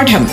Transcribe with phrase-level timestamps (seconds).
[0.00, 0.26] പാഠം.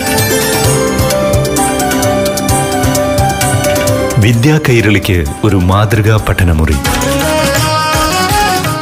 [4.21, 6.75] വിദ്യാ കൈരളിക്ക് ഒരു മാതൃകാ പഠനമുറി.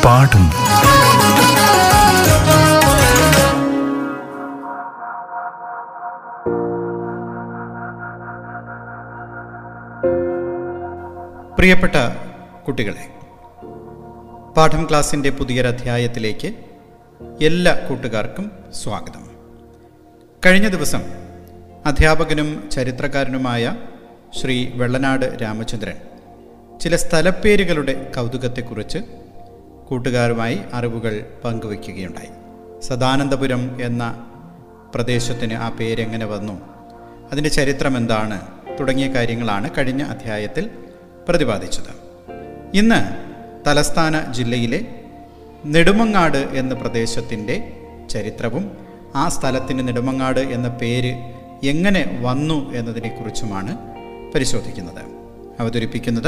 [0.05, 0.49] പാഠം.
[11.55, 11.93] പ്രിയപ്പെട്ട
[12.67, 13.19] കുട്ടികളെ
[14.57, 16.53] പാഠം ക്ലാസിന്റെ പുതിയൊരധ്യായത്തിലേക്ക്
[17.41, 18.51] എല്ലാ കൂട്ടുകാർക്കും
[18.83, 19.24] സ്വാഗതം.
[20.45, 21.01] കഴിഞ്ഞ ദിവസം
[21.85, 23.77] അധ്യാപകനും ചരിത്രകാരനുമായ
[24.41, 25.93] ശ്രീ വെള്ളനാട് രാമചന്ദ്രൻ
[26.81, 28.97] ചില സ്ഥലപ്പേരുകളുടെ കൗതുകത്തെക്കുറിച്ച്
[29.87, 32.27] കൂട്ടുകാരുമായി അറിവുകൾ പങ്കുവയ്ക്കുകയുണ്ടായി.
[32.81, 34.27] സദാനന്ദപുരം എന്ന
[34.95, 36.61] പ്രദേശത്തിന് ആ പേരെങ്ങനെ വന്നു?
[37.31, 38.41] അതിന്റെ ചരിത്രം എന്താണ്?
[38.79, 40.69] തുടങ്ങിയ കാര്യങ്ങളാണ് കഴിഞ്ഞ അധ്യായത്തിൽ
[41.29, 41.93] പ്രതിപാദിച്ചത്.
[42.73, 43.01] ഇന്ന്
[43.67, 44.85] തലസ്ഥാന ജില്ലയിലെ
[45.65, 47.73] നെടുമങ്ങാട് എന്ന പ്രദേശത്തിന്റെ
[48.09, 48.84] ചരിത്രവും
[49.15, 51.11] ആ സ്ഥലത്തിന് നെടുമങ്ങാട് എന്ന പേര്
[51.63, 53.77] എങ്ങനെ വന്നു എന്നതിനെക്കുറിച്ചുമാണ്
[54.35, 55.01] പരിശോധിക്കുന്നത്.
[55.59, 56.27] അവതരിപ്പിക്കുന്നത്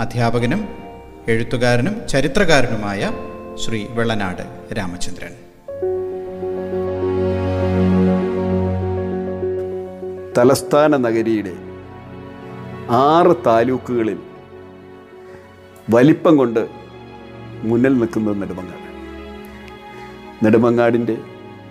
[0.00, 0.68] അധ്യാപകനും
[1.28, 3.10] എഴുത്തുകാരനും ചരിത്രകാരനുമായ
[3.54, 5.32] ശ്രീ വെള്ളനാട് രാമചന്ദ്രൻ.
[10.38, 11.52] തലസ്ഥാന നഗരിയുടെ
[12.90, 14.18] ആറ് താലൂക്കുകളിൽ
[15.90, 16.68] വലിപ്പം കൊണ്ട്
[17.62, 18.86] മുന്നിൽ നിൽക്കുന്നത് നെടുമങ്ങാട്.
[20.44, 21.16] നെടുമങ്ങാടിന്റെ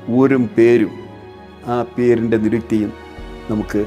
[0.09, 0.93] ഊരും പേരും
[1.67, 2.91] ആ പേരിന്റെ നിരുക്തിയും
[3.49, 3.81] നമുക്ക്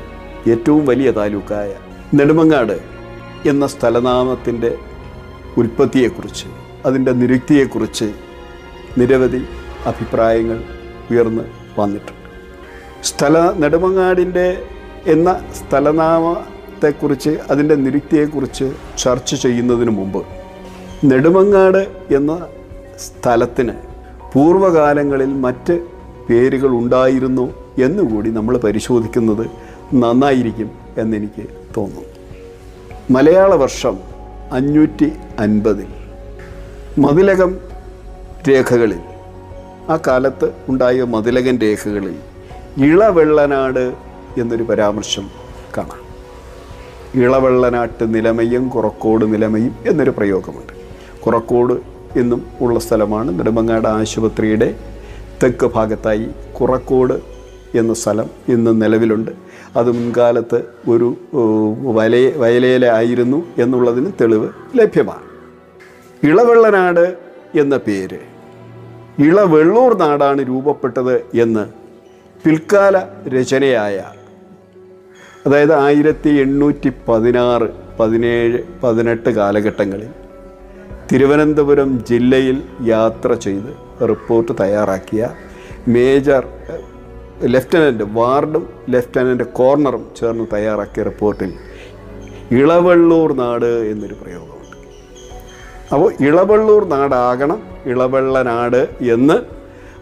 [0.49, 1.71] ഏറ്റവും വലിയ താലൂക്കായ
[2.15, 2.77] നെടുമങ്ങാട്
[3.47, 4.79] എന്ന സ്ഥലനാമത്തിന്റെ
[5.57, 6.47] ഉൽപ്പത്തിയെക്കുറിച്ച്
[6.87, 8.09] അതിന്റെ നിരുക്തിയെക്കുറിച്ച്
[8.99, 9.43] നിരവധി
[9.87, 10.59] അഭിപ്രായങ്ങൾ
[11.11, 11.45] ഉയർന്ന്
[11.79, 12.19] വന്നിട്ടുണ്ട്.
[13.03, 14.47] സ്ഥല നെടുമങ്ങാടിന്റെ
[15.07, 20.21] എന്ന സ്ഥലനാമത്തെക്കുറിച്ച് അതിന്റെ നിരുക്തിയെക്കുറിച്ച് ചർച്ച ചെയ്യുന്നതിന് മുമ്പ്
[21.05, 21.83] നെടുമങ്ങാട്
[22.15, 22.33] എന്ന
[22.99, 23.75] സ്ഥലത്തിന്
[24.33, 25.75] പൂർവകാലങ്ങളിൽ മറ്റ്
[26.29, 29.47] പേരുകൾ ഉണ്ടായിരുന്നു എന്നുകൂടി നമ്മൾ പരിശോധിക്കുന്നത്
[29.95, 32.03] നന്നായിരിക്കും എന്നെനിക്ക് തോന്നുന്നു.
[33.11, 33.99] മലയാള വർഷം
[34.53, 35.87] അഞ്ഞൂറ്റി അൻപതിൽ
[36.99, 37.57] മതിലകം
[38.49, 38.99] രേഖകളിൽ
[39.89, 42.15] ആ കാലത്ത് ഉണ്ടായ മതിലകൻ രേഖകളിൽ
[42.85, 43.95] ഇളവെള്ളനാട്
[44.39, 45.31] എന്നൊരു പരാമർശം
[45.79, 46.03] കാണാം.
[47.23, 50.73] ഇളവെള്ളനാട്ട് നിലമയും കുറക്കോട് നിലമയും എന്നൊരു പ്രയോഗമുണ്ട്.
[51.23, 54.75] കുറക്കോട് എന്നും ഉള്ള സ്ഥലമാണ് നെടുമങ്ങാട് ആശുപത്രിയുടെ
[55.43, 56.27] തെക്ക് ഭാഗത്തായി
[56.61, 57.15] കുറക്കോട്
[57.79, 59.31] എന്ന സ്ഥലം ഇന്ന് നിലവിലുണ്ട്.
[59.77, 60.59] അത് മുൻകാലത്ത്
[60.89, 61.09] ഒരു
[61.99, 64.49] വലയ വയലേല ആയിരുന്നു എന്നുള്ളതിന് തെളിവ്
[64.79, 65.27] ലഭ്യമാണ്.
[66.23, 67.07] ഇളവെള്ളനാട്
[67.59, 68.19] എന്ന പേര്
[69.19, 71.65] ഇളവെള്ളൂർ നാടാണ് രൂപപ്പെട്ടത് എന്ന്
[72.45, 72.97] പിൽക്കാല
[73.35, 74.05] രചനയായ
[75.47, 77.69] അതായത് ആയിരത്തി എണ്ണൂറ്റി പതിനാറ്
[78.01, 80.11] പതിനേഴ് പതിനെട്ട് കാലഘട്ടങ്ങളിൽ
[81.13, 83.73] തിരുവനന്തപുരം ജില്ലയിൽ യാത്ര ചെയ്ത്
[84.07, 85.29] റിപ്പോർട്ട് തയ്യാറാക്കിയ
[85.89, 86.47] മേജർ
[87.43, 91.53] ലെഫ്റ്റനന്റ് വാർഡും ലെഫ്റ്റനന്റ് കോർണറും ചേർന്ന് തയ്യാറാക്കിയ റിപ്പോർട്ടിൽ
[92.53, 94.77] ഇളവള്ളൂർ നാട് എന്നൊരു പ്രയോഗമുണ്ട്.
[95.93, 99.37] അപ്പോൾ ഇളവള്ളൂർ നാടാകണം ഇളവെള്ളനാട് എന്ന്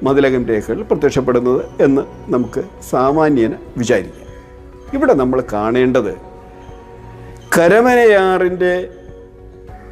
[0.03, 4.29] മതിലകം രേഖകളിൽ പ്രത്യക്ഷപ്പെടുന്നത് എന്ന് നമുക്ക് സാമാന്യന് വിചാരിക്കാം.
[4.95, 6.15] ഇവിടെ നമ്മൾ കാണേണ്ടത്
[7.59, 8.91] കരമനയാറിന്റെ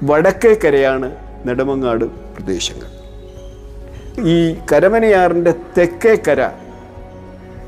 [0.03, 1.17] വടക്കേ കരയാണ്
[1.49, 2.98] നെടുമങ്ങാട് പ്രദേശങ്ങൾ.
[4.21, 6.49] ഈ കരമനയാറിന്റെ തെക്കേ കര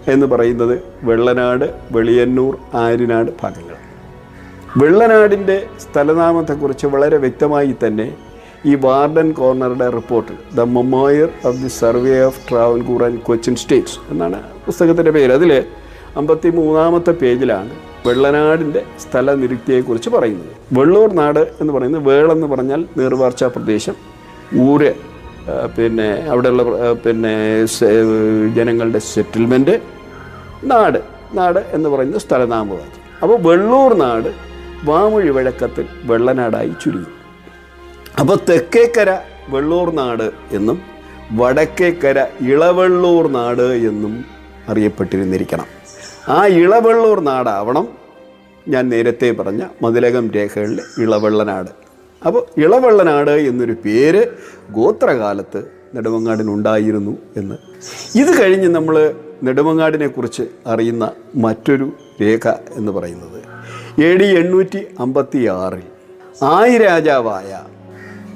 [0.08, 3.76] എന്ന് പറയുന്നത് വെള്ളനാട് വെളിയന്നൂർ ആര്യനാട് ഭാഗങ്ങൾ.
[4.76, 8.16] വെള്ളനാടിന്റെ സ്ഥലനാമത്തെക്കുറിച്ച് വളരെ വ്യക്തമായി തന്നെ
[8.66, 14.42] ഈ warden കോർണറുടെ report the memoir of the survey of Travancore and Cochin states എന്നാണ്
[14.66, 15.32] പുസ്തകത്തിന്റെ പേര്.
[15.32, 15.64] അതിൽ
[16.16, 17.70] അമ്പത്തി മൂന്നാമത്തെ പേജിലാണ്
[18.06, 20.78] വെള്ളനാടിന്റെ സ്ഥല നിരുക്തിയെക്കുറിച്ച് പറയുന്നത്.
[20.78, 23.94] വെള്ളൂർ നാട് എന്ന് പറയുന്നത് വേളെന്ന് പറഞ്ഞാൽ നീർവാർച്ച പ്രദേശം
[24.58, 25.09] ഊര്
[25.76, 27.32] പിന്നെ അവിടെയുള്ള പിന്നെ
[28.54, 29.74] ജനങ്ങളുടെ സെറ്റിൽമെന്റ്
[30.64, 30.98] നാട്
[31.34, 34.28] നാട് എന്ന് പറയുന്ന സ്ഥലനാമമാണ് അപ്പോൾ വെള്ളൂർ നാട്
[34.84, 37.12] വാമൊഴി വഴക്കത്തിൽ വെള്ളനാടായി ചുരുങ്ങി.
[38.20, 39.10] അപ്പോൾ തെക്കേക്കര
[39.48, 40.78] വെള്ളൂർ നാട് എന്നും
[41.32, 44.24] വടക്കേക്കര ഇളവെള്ളൂർ നാട് എന്നും
[44.68, 45.66] അറിയപ്പെട്ടിരുന്നിരിക്കണം.
[46.28, 47.88] ആ ഇളവെള്ളൂർ നാടാവണം
[48.68, 51.89] ഞാൻ നേരത്തെ പറഞ്ഞ മതിലകം രേഖകളിലെ ഇളവെള്ളനാട്
[52.26, 54.26] അപ്പോൾ ഇളവെള്ളനാട് എന്നൊരു പേര്
[54.70, 55.64] ഗോത്രകാലത്ത്
[55.94, 57.54] നെടുമങ്ങാടിനുണ്ടായിരുന്നു എന്ന്.
[58.18, 63.42] ഇത് കഴിഞ്ഞ് നമ്മൾ നെടുമങ്ങാടിനെ കുറിച്ച് അറിയുന്ന മറ്റൊരു രേഖ എന്ന് പറയുന്നത്.
[64.00, 65.82] എ ഡി എണ്ണൂറ്റി അമ്പത്തി ആറിൽ
[66.42, 67.60] ആയിരാജാവായ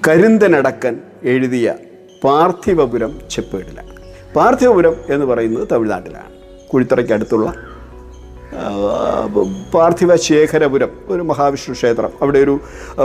[0.09, 1.75] കരിന്തനടക്കൻ എഴുതിയ
[2.25, 3.97] പാർത്ഥിവപുരം ചെപ്പേടിലാണ്.
[4.35, 6.33] പാർത്ഥിവപുരം എന്ന് പറയുന്നത് തമിഴ്നാട്ടിലാണ്.
[6.69, 7.55] കുഴിത്തറയ്ക്ക് അടുത്തുള്ള
[9.75, 12.11] പാർത്ഥിവ ശേഖരപുരം ഒരു മഹാവിഷ്ണു ക്ഷേത്രം.
[12.23, 12.55] അവിടെ ഒരു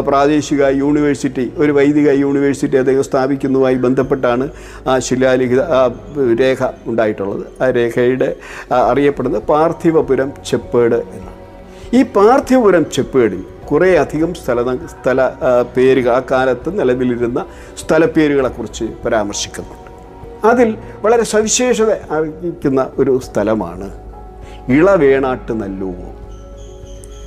[0.08, 4.46] പ്രാദേശിക യൂണിവേഴ്സിറ്റി ഒരു വൈദിക യൂണിവേഴ്സിറ്റി അദ്ദേഹം സ്ഥാപിക്കുന്നതുമായി ബന്ധപ്പെട്ടാണ്
[4.88, 5.62] ആ ശിലാലിഖിത
[6.42, 7.44] രേഖ ഉണ്ടായിട്ടുള്ളത്.
[7.64, 8.30] ആ രേഖയുടെ
[8.92, 11.38] അറിയപ്പെടുന്നത് പാർത്ഥിവപുരം ചെപ്പേട് എന്നാണ്.
[11.94, 15.30] ഈ പാർത്ഥിവപുരം ചെപ്പേടിൽ കുറേ അധികം സ്ഥല സ്ഥല
[15.78, 17.46] പേരുകൾ ആ കാലത്ത് നിലവിലിരുന്ന
[17.82, 19.90] സ്ഥലപ്പേരുകളെക്കുറിച്ച് പരാമർശിക്കുന്നുണ്ട്.
[20.48, 20.70] അതിൽ
[21.02, 24.09] വളരെ സവിശേഷത അറിയിക്കുന്ന ഒരു സ്ഥലമാണ്
[24.70, 26.10] ഇളവേണാട്ട് നല്ലുവോ?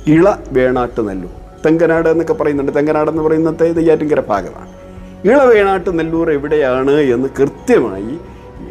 [0.07, 1.33] ഇള വേണാട്ട് നെല്ലൂർ
[1.65, 2.71] തെങ്കനാട് എന്നൊക്കെ പറയുന്നുണ്ട്.
[2.75, 4.71] തെങ്കനാട് എന്ന് പറയുന്നത് നെയ്യാറ്റിൻകര ഭാഗമാണ്
[5.27, 8.19] ഇള വേണാട്ട് നെല്ലൂർ എവിടെയാണ് എന്ന് കൃത്യമായി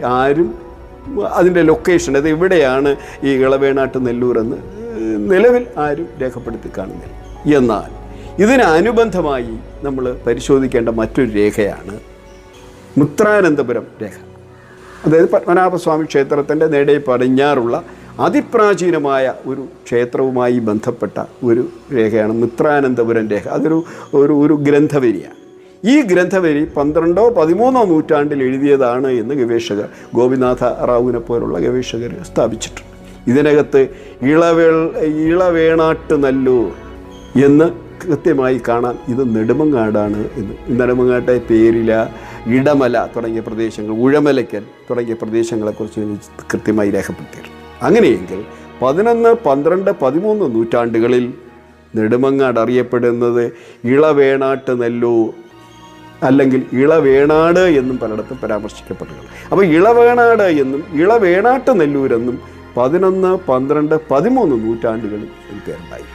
[0.04, 0.54] ആരും
[1.30, 4.56] അതിന്റെ ലൊക്കേഷൻ അത് എവിടെയാണ് ഈ ഇളവേണാട്ട് നെല്ലൂർ എന്ന്
[5.32, 7.14] നിലവിൽ ആരും രേഖപ്പെടുത്തി കാണുന്നില്ല.
[7.56, 7.90] എന്നാൽ
[8.42, 12.00] ഇതിനനുബന്ധമായി നമ്മൾ പരിശോധിക്കേണ്ട മറ്റൊരു രേഖയാണ്
[12.98, 14.16] മുത്രാനന്തപുരം രേഖ.
[15.06, 17.84] അതായത് പത്മനാഭസ്വാമി ക്ഷേത്രത്തിന്റെ നേടെ പടിഞ്ഞാറുള്ള
[18.20, 23.48] അതിപ്രാചീനമായ ഒരു ക്ഷേത്രവുമായി ബന്ധപ്പെട്ട ഒരു രേഖയാണ് മിത്രാനന്തപുരം രേഖ.
[23.48, 25.38] അതൊരു ഒരു ഒരു ഗ്രന്ഥവരിയാണ്
[25.84, 32.90] ഈ ഗ്രന്ഥവരി പന്ത്രണ്ടോ പതിമൂന്നോ നൂറ്റാണ്ടിൽ എഴുതിയതാണ് എന്ന് ഗവേഷകർ ഗോപിനാഥ റാവുവിനെ പോലുള്ള ഗവേഷകർ സ്ഥാപിച്ചിട്ടുണ്ട്.
[33.26, 33.88] ഇതിനകത്ത്
[34.22, 36.70] ഇളവേൾ ഇളവേണാട്ട് നല്ലൂർ
[37.44, 37.66] എന്ന്
[38.04, 40.80] കൃത്യമായി കാണാം ഇത് നെടുമങ്ങാടാണ് എന്ന്.
[40.80, 42.06] നെടുമങ്ങാട്ടെ പേരില
[42.46, 46.00] ഇടമല തുടങ്ങിയ പ്രദേശങ്ങൾ ഉഴമലയ്ക്കൽ തുടങ്ങിയ പ്രദേശങ്ങളെക്കുറിച്ച്
[46.52, 47.61] കൃത്യമായി രേഖപ്പെടുത്തിയിട്ടുണ്ട്.
[47.82, 48.40] അങ്ങനെയെങ്കിൽ
[48.82, 51.24] പതിനൊന്ന് പന്ത്രണ്ട് പതിമൂന്ന് നൂറ്റാണ്ടുകളിൽ
[51.96, 53.44] നെടുമങ്ങാട് അറിയപ്പെടുന്നത്
[53.84, 55.28] ഇളവേണാട്ട് നെല്ലൂർ
[56.22, 59.30] അല്ലെങ്കിൽ ഇളവേണാട് എന്നും പലയിടത്തും പരാമർശിക്കപ്പെട്ടിട്ടുണ്ട്.
[59.50, 62.36] അപ്പോൾ ഇളവേണാട് എന്നും ഇളവേണാട്ട് നെല്ലൂരെന്നും
[62.76, 65.28] പതിനൊന്ന് പന്ത്രണ്ട് പതിമൂന്ന് നൂറ്റാണ്ടുകളിൽ
[65.66, 66.06] പേരുണ്ടായി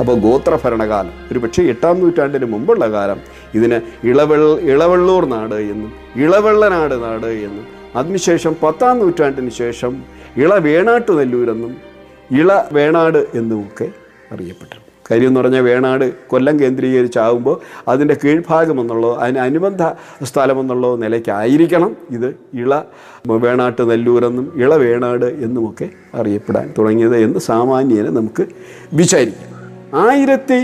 [0.00, 3.18] അപ്പോൾ ഗോത്രഭരണകാലം ഒരു പക്ഷേ എട്ടാം നൂറ്റാണ്ടിന് മുമ്പുള്ള കാലം
[3.54, 9.92] ഇതിന് ഇളവെള്ള ഇളവെള്ളൂർ നാട് എന്നും ഇളവെള്ളനാട് നാട് എന്നും അതിനുശേഷം പത്താം നൂറ്റാണ്ടിന് ശേഷം
[10.36, 11.74] ഇള വേണാട്ടു നെല്ലൂരെന്നും
[12.30, 13.86] ഇള വേണാട് എന്നുമൊക്കെ
[14.32, 14.76] അറിയപ്പെട്ടു
[15.10, 17.56] കാര്യം എന്ന് പറഞ്ഞാൽ വേണാട് കൊല്ലം കേന്ദ്രീകരിച്ചാകുമ്പോൾ
[17.88, 19.82] അതിന്റെ കീഴ്ഭാഗം എന്നുള്ളതോ അതിന് അനുബന്ധ
[20.24, 22.74] സ്ഥലമെന്നുള്ളതോ നിലയ്ക്കായിരിക്കണം ഇത് ഇള
[23.38, 28.46] വേണാട്ട് നെല്ലൂരെന്നും ഇള വേണാട് എന്നുമൊക്കെ അറിയപ്പെടാൻ തുടങ്ങിയത് എന്ന് സാമാന്യനെ നമുക്ക്
[28.92, 29.50] വിചാരിക്കാം.
[29.94, 30.60] ആയിരത്തി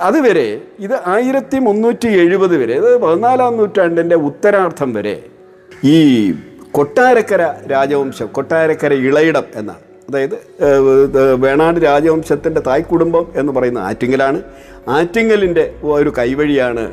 [0.00, 0.48] അതുവരെ
[0.78, 5.16] ഇത് ആയിരത്തി മുന്നൂറ്റി എഴുപത് വരെ അതായത് പതിനാലാം നൂറ്റാണ്ടിന്റെ ഉത്തരാർത്ഥം വരെ
[5.84, 5.96] ഈ
[6.76, 9.82] കൊട്ടാരക്കര രാജവംശം കൊട്ടാരക്കര ഇളയിടം എന്നാണ്.
[10.08, 10.36] അതായത്
[11.44, 14.38] വേണാട് രാജവംശത്തിന്റെ തായ്ക്കുടുംബം എന്ന് പറയുന്ന ആറ്റിങ്ങലാണ്.
[14.88, 16.84] ആറ്റിങ്ങലിന്റെ ഒരു കൈവഴിയാണ്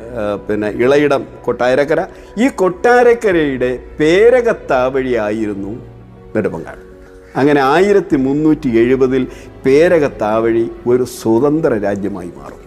[0.48, 2.00] പിന്നെ ഇളയിടം കൊട്ടാരക്കര.
[2.38, 3.70] ഈ കൊട്ടാരക്കരയുടെ
[4.00, 5.72] പേരകത്താവഴിയായിരുന്നു
[6.36, 6.82] നെടുമങ്ങാട്.
[7.36, 9.24] അങ്ങനെ ആയിരത്തി മുന്നൂറ്റി എഴുപതിൽ
[9.66, 12.62] പേരകത്താവഴി ഒരു സ്വതന്ത്ര രാജ്യമായി മാറും.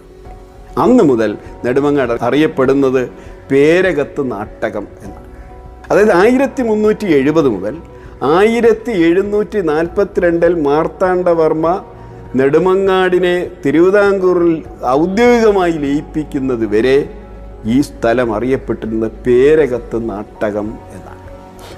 [0.82, 1.30] അന്ന് മുതൽ
[1.64, 3.02] നെടുമങ്ങാട് അറിയപ്പെടുന്നത്
[3.50, 5.21] പേരകത്ത് നാട്ടകം എന്നാണ്.
[5.92, 7.74] അതായത് ആയിരത്തി മുന്നൂറ്റി എഴുപത് മുതൽ
[8.36, 11.68] ആയിരത്തി എഴുന്നൂറ്റി നാൽപ്പത്തിരണ്ടിൽ മാർത്താണ്ഡവർമ്മ
[12.38, 13.34] നെടുമങ്ങാടിനെ
[13.64, 14.52] തിരുവിതാംകൂറിൽ
[14.98, 16.94] ഔദ്യോഗികമായി ലയിപ്പിക്കുന്നത് വരെ
[17.74, 21.20] ഈ സ്ഥലം അറിയപ്പെട്ടിരുന്ന പേരകത്ത് നാട്ടകം എന്നാണ്.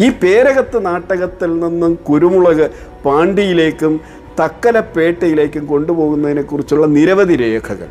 [0.05, 2.67] ഈ പേരകത്ത് നാട്ടകത്തിൽ നിന്നും കുരുമുളക്
[3.07, 3.95] പാണ്ടിയിലേക്കും
[4.41, 7.91] തക്കലപ്പേട്ടയിലേക്കും കൊണ്ടുപോകുന്നതിനെക്കുറിച്ചുള്ള നിരവധി രേഖകൾ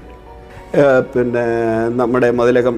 [1.13, 1.45] പിന്നെ
[1.99, 2.77] നമ്മുടെ മതിലകം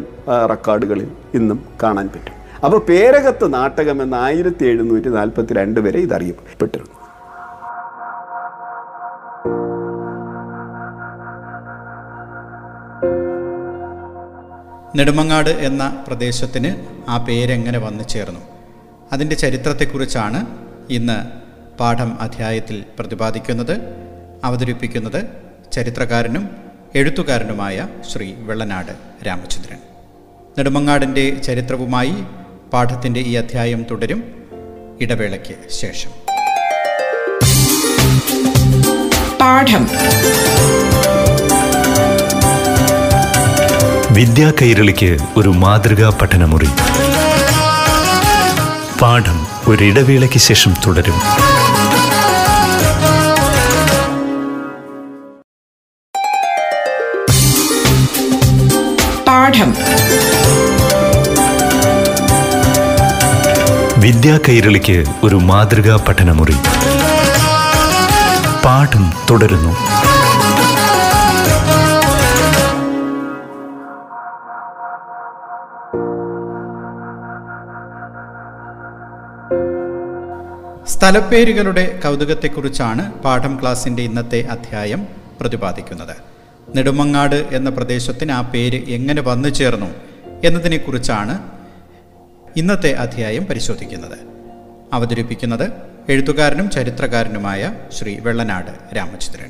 [0.52, 1.10] റെക്കോർഡുകളിൽ
[1.40, 2.35] ഇന്നും കാണാൻ പറ്റും.
[2.64, 6.92] അപ്പോൾ പേരകത്ത് നാട്ടകം എന്ന ആയിരത്തി എഴുന്നൂറ്റി നാൽപ്പത്തി രണ്ട് വരെ ഇതറിയപ്പെട്ടിരുന്നു.
[14.96, 16.70] നെടുമങ്ങാട് എന്ന പ്രദേശത്തിന്
[17.10, 18.40] ആ പേരെങ്ങനെ വന്നു ചേർന്നു?
[19.12, 20.46] അതിന്റെ ചരിത്രത്തെക്കുറിച്ചാണ്
[20.90, 21.18] ഇന്ന്
[21.80, 23.76] പാഠം അധ്യായത്തിൽ പ്രതിപാദിക്കുന്നത്
[24.44, 25.20] അവതരിപ്പിക്കുന്നത്
[25.72, 26.50] ചരിത്രകാരനും
[26.96, 28.92] എഴുത്തുകാരനുമായ ശ്രീ വെള്ളനാട്
[29.28, 29.80] രാമചന്ദ്രൻ.
[30.58, 32.16] നെടുമങ്ങാടിന്റെ ചരിത്രവുമായി
[32.76, 34.24] പാഠത്തിന്റെ ഈ അധ്യായം തുടരും.
[35.02, 36.10] ഇടവേളയ്ക്ക് ശേഷം.
[39.42, 39.88] പാഠം.
[44.12, 46.70] വിദ്യാ കൈരളിക്ക് ഒരു മാതൃകാ പഠനമുറി.
[49.02, 51.20] പാഠം ഒരിടവേളയ്ക്ക് ശേഷം തുടരും.
[59.28, 60.05] പാഠം.
[64.06, 66.56] വിദ്യാ കൈരളിക്ക് ഒരു മാതൃകാ പഠനമുറി.
[68.66, 69.72] പാഠം തുടരുന്നു.
[80.88, 85.08] സ്ഥലപ്പേരുകളുടെ കൗതുകത്തെക്കുറിച്ചാണ് പാഠം ക്ലാസിന്റെ ഇന്നത്തെ അധ്യായം
[85.42, 86.16] പ്രതിപാദിക്കുന്നത്.
[86.76, 89.92] നെടുമങ്ങാട് എന്ന പ്രദേശത്തിന് ആ പേര് എങ്ങനെ വന്നു ചേർന്നു
[90.44, 91.55] എന്നതിനെക്കുറിച്ചാണ്
[92.58, 94.18] ഇന്നത്തെ അധ്യായം പരിശോധിക്കുന്നത്.
[94.94, 95.72] അവതരിപ്പിക്കുന്നത്
[96.10, 99.50] എഴുത്തുകാരനും ചരിത്രകാരനുമായ ശ്രീ വെള്ളനാട് രാമചന്ദ്രൻ.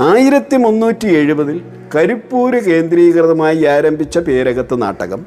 [0.00, 1.62] ആയിരത്തി മുന്നൂറ്റി എഴുപതിൽ
[1.94, 5.26] കരിപ്പൂര് കേന്ദ്രീകൃതമായി ആരംഭിച്ച പേരകത്ത് നാടകം.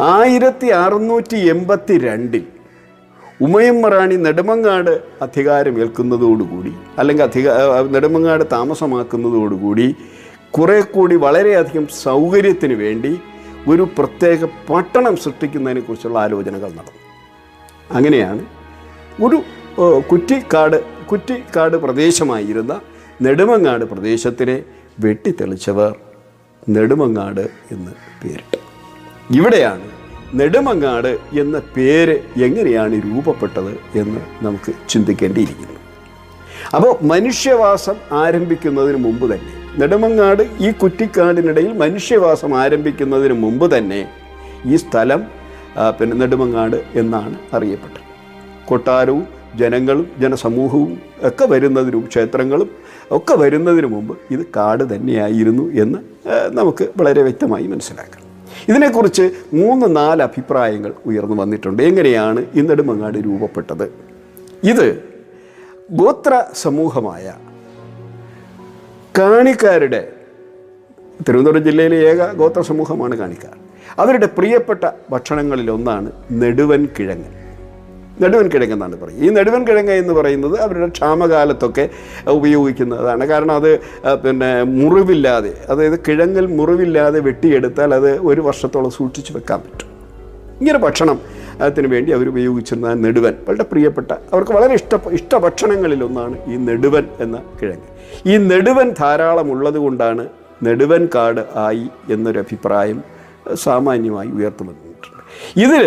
[0.00, 2.44] ആയിരത്തി അറുന്നൂറ്റി എൺപത്തി രണ്ടിൽ
[3.40, 4.90] ഉമയമ്മറാണി നെടുമങ്ങാട്
[5.22, 7.48] അധികാരമേൽക്കുന്നതോടുകൂടി അല്ലെങ്കിൽ അധിക
[7.90, 9.96] നെടുമങ്ങാട് താമസമാക്കുന്നതോടുകൂടി
[10.56, 13.20] കുറെ കൂടി വളരെയധികം സൗകര്യത്തിന് വേണ്ടി
[13.68, 17.00] ഒരു പ്രത്യേക പട്ടണം സൃഷ്ടിക്കുന്നതിനെക്കുറിച്ചുള്ള ആലോചനകൾ നടന്നു.
[17.90, 18.44] അങ്ങനെയാണ്
[19.22, 19.42] ഒരു
[20.12, 22.80] കുറ്റിക്കാട് കുറ്റിക്കാട് പ്രദേശമായിരുന്ന
[23.22, 24.62] നെടുമങ്ങാട് പ്രദേശത്തിനെ
[25.00, 25.96] വെട്ടിത്തെളിച്ചവർ
[26.68, 27.92] നെടുമങ്ങാട് എന്ന്
[28.22, 28.58] പേരിട്ടു.
[29.30, 29.88] ഇവിടെയാണ്
[30.40, 35.78] നെടുമങ്ങാട് എന്ന പേര് എങ്ങനെയാണ് രൂപപ്പെട്ടത് എന്ന് നമുക്ക് ചിന്തിക്കേണ്ടിയിരിക്കുന്നു.
[36.74, 44.00] അപ്പോൾ മനുഷ്യവാസം ആരംഭിക്കുന്നതിന് മുമ്പ് തന്നെ നെടുമങ്ങാട് ഈ കുറ്റിക്കാടിനിടയിൽ മനുഷ്യവാസം ആരംഭിക്കുന്നതിന് മുമ്പ് തന്നെ
[44.66, 45.20] ഈ സ്ഥലം
[45.98, 48.00] പിന്നെ നെടുമങ്ങാട് എന്നാണ് അറിയപ്പെട്ടത്.
[48.68, 49.24] കൊട്ടാരവും
[49.60, 50.92] ജനങ്ങളും ജനസമൂഹവും
[51.28, 52.68] ഒക്കെ വരുന്നതിനും ക്ഷേത്രങ്ങളും
[53.16, 55.98] ഒക്കെ വരുന്നതിന് മുമ്പ് ഇത് കാട് തന്നെയായിരുന്നു എന്ന്
[56.58, 58.22] നമുക്ക് വളരെ വ്യക്തമായി മനസ്സിലാക്കാം.
[58.68, 59.24] ഇതിനെക്കുറിച്ച്
[59.54, 61.82] മൂന്ന് നാല് അഭിപ്രായങ്ങൾ ഉയർന്നു വന്നിട്ടുണ്ട്.
[61.82, 63.86] എങ്ങനെയാണ് ഈ രൂപപ്പെട്ടത്?
[64.72, 64.86] ഇത്
[66.00, 67.24] ഗോത്ര സമൂഹമായ
[69.18, 70.08] കാണിക്കാരുടെ
[71.26, 73.56] തിരുവനന്തപുരം ജില്ലയിലെ ഏക ഗോത്ര സമൂഹമാണ് കാണിക്കാർ.
[73.98, 76.10] അവരുടെ പ്രിയപ്പെട്ട ഭക്ഷണങ്ങളിൽ ഒന്നാണ്
[76.42, 77.30] നെടുവൻ കിഴങ്ങ്.
[78.22, 79.26] നെടുവൻ കിഴങ്ങ് എന്നാണ് പറയുന്നത്.
[79.26, 81.84] ഈ നെടുവൻ കിഴങ്ങ് എന്ന് പറയുന്നത് അവരുടെ ക്ഷാമകാലത്തൊക്കെ
[82.28, 83.70] ഉപയോഗിക്കുന്നതാണ് കാരണം അത്
[84.24, 89.88] പിന്നെ മുറിവില്ലാതെ അതായത് കിഴങ്ങിൽ മുറിവില്ലാതെ വെട്ടിയെടുത്താൽ അത് ഒരു വർഷത്തോളം സൂക്ഷിച്ചു വെക്കാൻ പറ്റും.
[90.60, 91.20] ഇങ്ങനെ ഭക്ഷണം
[91.66, 93.34] ത്തിന് വേണ്ടി അവർ ഉപയോഗിച്ചിരുന്ന നെടുവൻ.
[93.46, 97.88] വളരെ പ്രിയപ്പെട്ട അവർക്ക് വളരെ ഇഷ്ട ഇഷ്ടഭക്ഷണങ്ങളിലൊന്നാണ് ഈ നെടുവൻ എന്ന കിഴങ്ങ്.
[98.26, 100.24] ഈ നെടുവൻ ധാരാളം ഉള്ളതുകൊണ്ടാണ്
[100.60, 102.98] നെടുവൻ കാട് ആയി എന്നൊരു അഭിപ്രായം
[103.44, 105.20] ഏഹ്, സാമാന്യമായി ഉയർത്തു വന്നിട്ടുണ്ട്
[105.56, 105.84] ഇതിൽ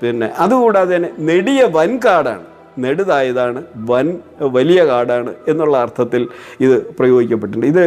[0.00, 2.44] പിന്നെ അതുകൂടാതെ തന്നെ നെടിയ വൻകാടാണ്
[2.84, 4.06] നെടുതായതാണ് വൻ
[4.56, 6.22] വലിയ കാടാണ് എന്നുള്ള അർത്ഥത്തിൽ
[6.60, 7.68] ഇത് പ്രയോഗിക്കപ്പെട്ടിട്ടുണ്ട്.
[7.74, 7.84] ഇത്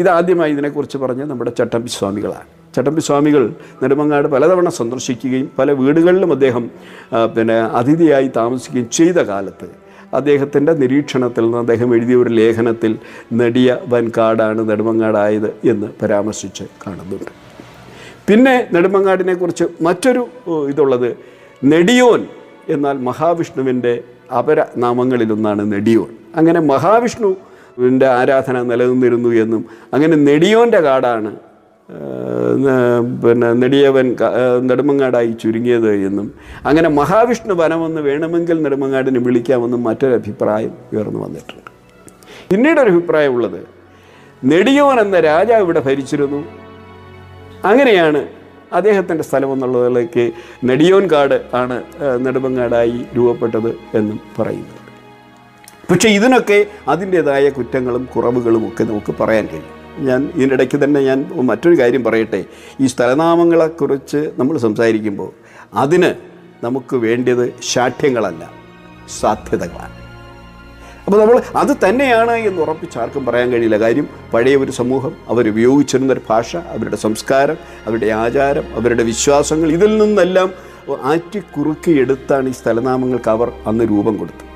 [0.00, 3.44] ഇതാദ്യമായി ഇതിനെക്കുറിച്ച് പറഞ്ഞ നമ്മുടെ ചട്ടമ്പി സ്വാമികളാണ് ചട്ടമ്പി സ്വാമികൾ
[3.82, 6.70] നെടുമങ്ങാട് പലതവണ സന്ദർശിക്കുകയും പല വീടുകളിലും അദ്ദേഹം
[7.36, 9.68] പിന്നെ അതിഥിയായി താമസിക്കുകയും ചെയ്ത കാലത്ത്
[10.14, 12.98] അദ്ദേഹത്തിന്റെ നിരീക്ഷണത്തിൽ നിന്ന് അദ്ദേഹം എഴുതിയ ഒരു ലേഖനത്തിൽ
[13.32, 17.32] നെടിയ വൻകാടാണ് നെടുമങ്ങാടായത് എന്ന് പരാമർശിച്ച് കാണുന്നുണ്ട്.
[18.28, 20.22] പിന്നെ നെടുമങ്ങാടിനെ കുറിച്ച് മറ്റൊരു
[20.68, 21.16] ഇതുള്ളത്
[21.64, 22.26] നെടിയോൻ
[22.68, 24.02] എന്നാൽ മഹാവിഷ്ണുവിന്റെ
[24.38, 31.30] അപര നാമങ്ങളിലൊന്നാണ് നെടിയോൻ അങ്ങനെ മഹാവിഷ്ണുവിന്റെ ആരാധന നിലനിന്നിരുന്നു എന്നും അങ്ങനെ നെടിയോന്റെ കാടാണ്
[33.22, 34.16] പിന്നെ നെടിയവൻ
[34.68, 36.26] നെടുമങ്ങാടായി ചുരുങ്ങിയത് എന്നും
[36.66, 41.70] അങ്ങനെ മഹാവിഷ്ണു വനമെന്ന് വേണമെങ്കിൽ നെടുമങ്ങാടിനെ വിളിക്കാമെന്നും മറ്റൊരു അഭിപ്രായം ഉയർന്നു വന്നിട്ടുണ്ട്.
[42.50, 43.60] പിന്നീടൊരു അഭിപ്രായമുള്ളത്
[44.44, 46.40] നെടിയവൻ എന്ന രാജാവ് ഇവിടെ ഭരിച്ചിരുന്നു.
[47.64, 48.20] അങ്ങനെയാണ്
[48.72, 50.30] അദ്ദേഹത്തിന്റെ സ്ഥലം എന്നുള്ളതിലേക്ക്
[50.64, 51.82] നെടിയോൻകാട് ആണ്
[52.26, 54.84] നെടുമങ്ങാടായി രൂപപ്പെട്ടത് എന്നും പറയുന്നുണ്ട്
[55.90, 59.77] പക്ഷേ ഇതിനൊക്കെ അതിന്റേതായ കുറ്റങ്ങളും കുറവുകളും ഒക്കെ നമുക്ക് പറയാൻ കഴിയും.
[60.00, 62.44] ഞാൻ ഇതിനിടയ്ക്ക് തന്നെ ഞാൻ മറ്റൊരു കാര്യം പറയട്ടെ.
[62.80, 65.30] ഈ സ്ഥലനാമങ്ങളെക്കുറിച്ച് നമ്മൾ സംസാരിക്കുമ്പോൾ
[65.74, 66.14] അതിന്
[66.64, 68.50] നമുക്ക് വേണ്ടത് ശാഠ്യങ്ങളല്ല
[69.20, 69.94] സാധ്യതകളാണ്.
[71.06, 73.76] അപ്പോൾ നമ്മൾ അത് തന്നെയാണ് എന്ന് ഉറപ്പിച്ച് ആർക്കും പറയാൻ കഴിയില്ല.
[73.76, 80.50] കാര്യം പഴയ ഒരു സമൂഹം അവരുപയോഗിച്ചിരുന്ന ഒരു ഭാഷ അവരുടെ സംസ്കാരം അവരുടെ ആചാരം അവരുടെ വിശ്വാസങ്ങൾ ഇതിൽ നിന്നെല്ലാം
[81.02, 84.47] ആറ്റിക്കുറുക്കിയെടുത്താണ് ഈ സ്ഥലനാമങ്ങൾക്ക് അവർ അന്ന് രൂപം കൊടുത്തത്.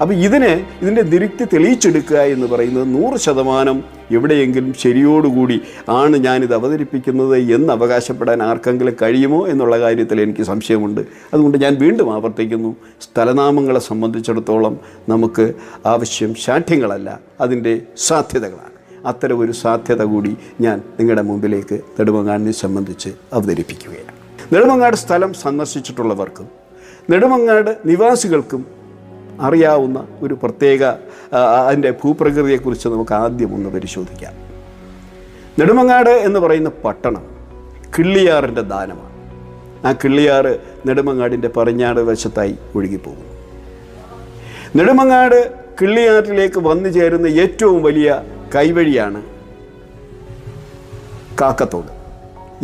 [0.00, 7.72] അപ്പോൾ ഇതിനെ ഇതിന്റെ ദിരുക്തി തെളിയിച്ചെടുക്കുക എന്ന് പറയുന്നത് നൂറ് ശതമാനം എവിടെയെങ്കിലും ശരിയോടുകൂടി ആണ് ഞാനിത് അവതരിപ്പിക്കുന്നത് എന്ന്
[7.72, 11.00] അവകാശപ്പെടാൻ ആർക്കെങ്കിലും കഴിയുമോ എന്നുള്ള കാര്യത്തിൽ എനിക്ക് സംശയമുണ്ട്.
[11.34, 12.76] അതുകൊണ്ട് ഞാൻ വീണ്ടും ആവർത്തിക്കുന്നു.
[13.00, 15.54] സ്ഥലനാമങ്ങളെ സംബന്ധിച്ചിടത്തോളം നമുക്ക്
[15.86, 18.74] ആവശ്യം ശാഠ്യങ്ങളല്ല അതിന്റെ സാധ്യതകളാണ്.
[19.06, 24.12] അത്തരം ഒരു സാധ്യത കൂടി ഞാൻ നിങ്ങളുടെ മുമ്പിലേക്ക് നെടുമങ്ങാടിനെ സംബന്ധിച്ച് അവതരിപ്പിക്കുകയാണ്.
[24.54, 26.48] നെടുമങ്ങാട് സ്ഥലം സന്ദർശിച്ചിട്ടുള്ളവർക്കും
[27.10, 28.83] നെടുമങ്ങാട് നിവാസികൾക്കും
[29.40, 30.84] അറിയാവുന്ന ഒരു പ്രത്യേക
[31.66, 34.32] അതിന്റെ ഭൂപ്രകൃതിയെക്കുറിച്ച് നമുക്ക് ആദ്യം ഒന്ന് പരിശോധിക്കാം.
[35.58, 37.26] നെടുമങ്ങാട് എന്ന് പറയുന്ന പട്ടണം
[37.98, 39.14] കിള്ളിയാറിന്റെ ദാനമാണ്.
[39.86, 43.24] ആ കിള്ളിയാറ് നെടുമങ്ങാടിന്റെ പറിഞ്ഞാട് വശത്തായി ഒഴുകിപ്പോകുന്നു.
[44.76, 48.22] നെടുമങ്ങാട് കിള്ളിയാറിലേക്ക് വന്നു ചേരുന്ന ഏറ്റവും വലിയ
[48.54, 49.22] കൈവഴിയാണ്
[51.40, 51.92] കാക്കത്തോട്.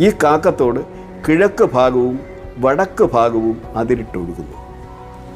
[0.03, 0.79] ഈ കാക്കത്തോട്
[1.27, 2.19] കിഴക്ക് ഭാഗവും
[2.57, 4.60] വടക്ക് ഭാഗവും അതിരിട്ടൊഴുകുന്നു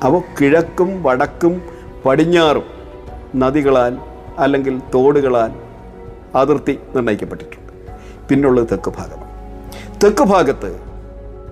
[0.03, 1.61] അവ കിഴക്കും വടക്കും
[2.05, 2.63] പടിഞ്ഞാറും
[3.35, 3.97] നദികളാൽ
[4.39, 5.51] അല്ലെങ്കിൽ തോടുകളാൽ
[6.35, 7.71] അതിർത്തി നിർണയിക്കപ്പെട്ടിട്ടുണ്ട്.
[8.29, 9.31] പിന്നുള്ളത് തെക്ക് ഭാഗമാണ്
[10.03, 10.71] തെക്ക് ഭാഗത്ത്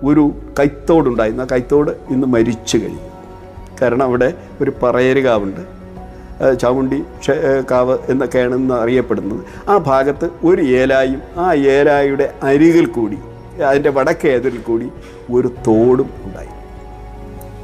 [0.04, 1.44] ഒരു കൈത്തോടുണ്ടായിരുന്നു.
[1.52, 3.10] കൈത്തോട് ഇന്ന് മരിച്ചു കഴിഞ്ഞു.
[3.82, 5.62] കാരണം അവിടെ ഒരു പറയരുകാവുണ്ട്
[6.60, 7.04] ചാമുണ്ടി
[7.70, 9.44] കാവ് എന്നൊക്കെയാണ് ഇന്ന് അറിയപ്പെടുന്നത്.
[9.68, 13.18] ആ ഭാഗത്ത് ഒരു ഏലായും ആ ഏലായുടെ അരികിൽ കൂടി
[13.62, 14.88] അതിന്റെ വടക്കേ അതിരിൽ കൂടി
[15.32, 16.52] ഒരു തോടും ഉണ്ടായി.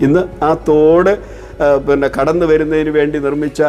[0.02, 1.12] ഇന്ന് ആ തോട്
[1.88, 3.62] പിന്നെ കടന്നു വരുന്നതിന് വേണ്ടി നിർമ്മിച്ച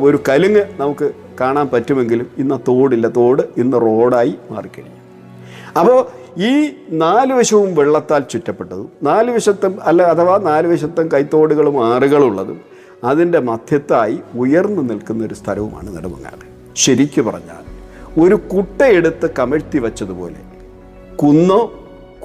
[0.00, 1.06] ഒരു കലുങ്ങ് നമുക്ക്
[1.40, 3.08] കാണാൻ പറ്റുമെങ്കിലും ഇന്ന് തോടില്ല.
[3.08, 4.98] തോട് ഇന്ന് റോഡായി മാറിക്കഴിഞ്ഞു.
[5.80, 5.98] അപ്പോൾ
[6.42, 6.52] ഈ
[6.90, 12.60] നാല് വശവും വെള്ളത്താൽ ചുറ്റപ്പെട്ടതും നാല് വശത്തും അല്ല അഥവാ നാല് വശത്തും കൈത്തോടുകളും ആറുകളുള്ളതും
[13.04, 16.44] അതിന്റെ മധ്യത്തായി ഉയർന്നു നിൽക്കുന്ന ഒരു സ്ഥലവുമാണ് നെടുമങ്ങാട്.
[16.76, 17.64] ശരിക്കു പറഞ്ഞാൽ
[18.20, 20.40] ഒരു കുട്ടയെടുത്ത് കമഴ്ത്തി വച്ചതുപോലെ
[21.16, 21.60] കുന്നോ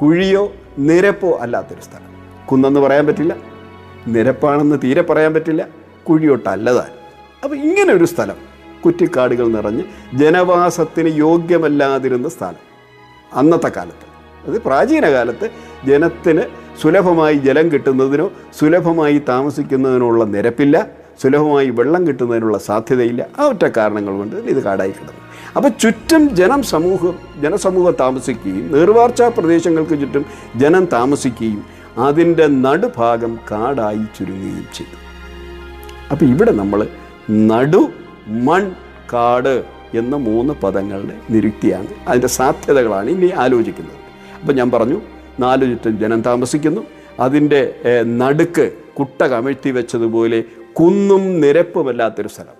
[0.01, 0.43] കുഴിയോ
[0.79, 2.08] നിരപ്പോ അല്ലാത്തൊരു സ്ഥലം.
[2.51, 3.35] കുന്നെന്ന് പറയാൻ പറ്റില്ല.
[4.07, 5.67] നിരപ്പാണെന്ന് തീരെ പറയാൻ പറ്റില്ല.
[6.09, 6.87] കുഴിയൊട്ടല്ലതാൻ.
[7.43, 8.35] അപ്പോൾ ഇങ്ങനെ ഒരു സ്ഥലം.
[8.85, 12.69] കുറ്റിക്കാടുകൾ നിറഞ്ഞ് ജനവാസത്തിന് യോഗ്യമല്ലാതിരുന്ന സ്ഥലം.
[13.33, 14.09] അന്നത്തെ കാലത്ത്.
[14.47, 15.49] അത് പ്രാചീന കാലത്ത്
[15.87, 16.41] ജനത്തിന്
[16.81, 20.87] സുലഭമായി ജലം കിട്ടുന്നതിനോ സുലഭമായി താമസിക്കുന്നതിനുള്ള നിരപ്പില്ല
[21.21, 23.25] സുലഭമായി വെള്ളം കിട്ടുന്നതിനുള്ള സാധ്യതയില്ല.
[23.39, 25.13] ആ ഒറ്റ കാരണങ്ങൾ കൊണ്ട് ഇത് കാടായി കിടന്നു.
[25.55, 30.25] അപ്പോൾ ചുറ്റും ജനം സമൂഹം ജനസമൂഹം താമസിക്കുകയും നീർവാർച്ചാ പ്രദേശങ്ങൾക്ക് ചുറ്റും
[30.55, 34.97] ജനം താമസിക്കുകയും അതിന്റെ നടുഭാഗം കാടായി ചുരുങ്ങുകയും ചെയ്തു.
[36.11, 36.87] അപ്പോൾ ഇവിടെ നമ്മൾ
[37.29, 37.81] നടു
[38.27, 38.63] മൺ
[39.13, 39.55] കാട്
[39.93, 43.99] എന്ന മൂന്ന് പദങ്ങളുടെ നിരുക്തിയാണ് അതിന്റെ സാധ്യതകളാണ് ഇനി ആലോചിക്കുന്നത്.
[44.39, 45.01] അപ്പോൾ ഞാൻ പറഞ്ഞു
[45.39, 46.81] നാലു ചുറ്റും ജനം താമസിക്കുന്നു.
[47.19, 47.61] അതിന്റെ
[48.21, 48.65] നടുക്ക്
[48.99, 50.43] കുട്ട കമഴ്ത്തി വെച്ചതുപോലെ
[50.79, 52.57] കുന്നും നിരപ്പുമല്ലാത്തൊരു സ്ഥലം.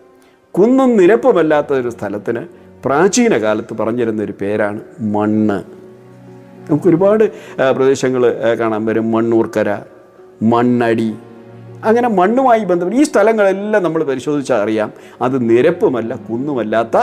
[0.55, 2.41] കുന്നും നിരപ്പുമല്ലാത്തൊരു സ്ഥലത്തിന്
[2.85, 5.78] പ്രാചീന കാലത്ത് പറഞ്ഞിരുന്നൊരു പേരാണ് മണ്ണ്.
[6.69, 7.23] നമുക്ക് ഒരുപാട്
[7.71, 8.23] പ്രദേശങ്ങൾ
[8.59, 9.11] കാണാൻ വരും.
[9.11, 9.77] മണ്ണൂർക്കര
[10.43, 11.13] മണ്ണടി
[11.83, 14.91] അങ്ങനെ മണ്ണുമായി ബന്ധപ്പെട്ട് ഈ സ്ഥലങ്ങളെല്ലാം നമ്മൾ പരിശോധിച്ചാൽ അറിയാം.
[15.21, 16.97] അത് നിരപ്പുമല്ല കുന്നുമല്ലാത്ത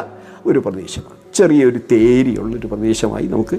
[0.47, 1.35] ഒരു പ്രദേശമാണ്.
[1.35, 3.57] ചെറിയൊരു തേരിയുള്ളൊരു പ്രദേശമായി നമുക്ക്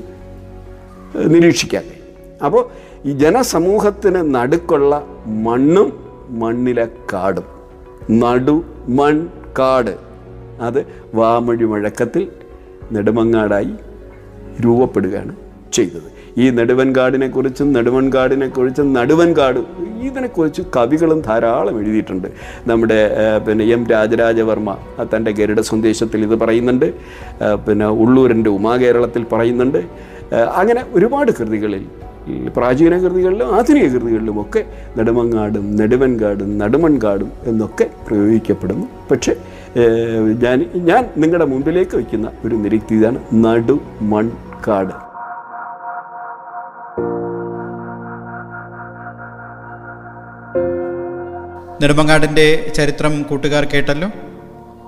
[1.34, 2.44] നിരീക്ഷിക്കാൻ കഴിയും.
[2.46, 2.64] അപ്പോൾ
[3.06, 5.90] ഈ ജനസമൂഹത്തിന് നടുക്കുള്ള മണ്ണും
[6.30, 7.44] മണ്ണിലെ കാടും.
[8.12, 9.28] നടു മൺ
[9.60, 9.98] കാട്.
[10.62, 12.28] അത് വാമൊഴി മുഴക്കത്തിൽ
[12.92, 13.74] നെടുമങ്ങാടായി
[14.66, 15.36] രൂപപ്പെടുകയാണ്.
[15.78, 16.08] ചെയ്തത്.
[16.42, 19.60] ഈ നെടുവൻകാടിനെ കുറിച്ചും നെടുവൻകാടിനെ കുറിച്ചും നടുവൻകാട്
[20.08, 22.28] ഇതിനെക്കുറിച്ച് കവികളും ധാരാളം എഴുതിയിട്ടുണ്ട്.
[22.70, 23.00] നമ്മുടെ
[23.48, 24.74] പിന്നെ എം രാജരാജവർമ്മ
[25.14, 26.88] തന്റെ ഗരുഡ സന്ദേശത്തിൽ ഇത് പറയുന്നുണ്ട്.
[27.68, 29.80] പിന്നെ ഉള്ളൂരിന്റെ ഉമാകേരളത്തിൽ പറയുന്നുണ്ട്.
[30.60, 31.86] അങ്ങനെ ഒരുപാട് കൃതികളിൽ
[32.56, 34.62] പ്രാചീന കൃതികളിലും ആധുനിക കൃതികളിലും ഒക്കെ
[34.98, 38.88] നെടുമങ്ങാടും നെടുവൻകാടും നടുമൺകാടും എന്നൊക്കെ പ്രയോഗിക്കപ്പെടുന്നു.
[39.12, 39.36] പക്ഷേ
[40.44, 40.58] ഞാൻ
[40.90, 45.07] ഞാൻ നിങ്ങളുടെ മുമ്പിലേക്ക് വയ്ക്കുന്ന ഒരു നിരക്തി ഇതാണ് നടുമൺകാട്
[51.82, 54.12] നെടുമങ്ങാടിന്റെ ചരിത്രം കൂട്ടുകാർ കേട്ടല്ലോ?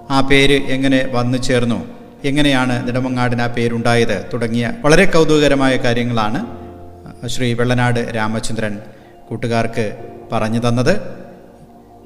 [0.09, 1.85] ആ പേര് എങ്ങനെ വന്നു ചേർന്നു?
[2.23, 4.25] എങ്ങനെയാണ് നെടുമങ്ങാടിന് ആ പേരുണ്ടായത്?
[4.33, 6.45] തുടങ്ങിയ വളരെ കൗതുകകരമായ കാര്യങ്ങളാണ്
[7.27, 8.79] ശ്രീ വെള്ളനാട് രാമചന്ദ്രൻ
[9.29, 9.97] കൂട്ടുകാർക്ക്
[10.31, 10.99] പറഞ്ഞു തന്നത്.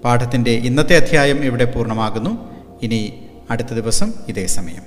[0.03, 2.51] പാഠത്തിന്റെ ഇന്നത്തെ അധ്യായം ഇവിടെ പൂർണമാകുന്നു.
[2.83, 3.13] ഇനി
[3.49, 4.83] അടുത്ത ദിവസം ഇതേ സമയം.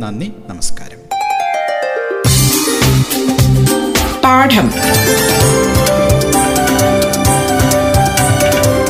[0.00, 1.00] നന്ദി നമസ്കാരം.
[4.24, 4.70] പാഠം.